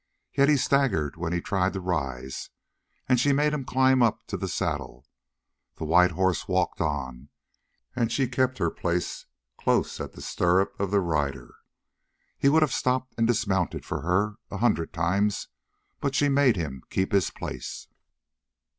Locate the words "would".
12.49-12.63